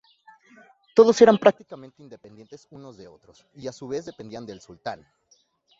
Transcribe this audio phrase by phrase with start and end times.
[0.95, 5.07] Todos eran prácticamente independientes unos de otros, y a su vez dependían del sultán.